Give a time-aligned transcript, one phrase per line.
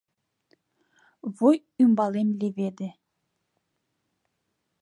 [1.37, 2.89] Вуй ӱмбалем леведе.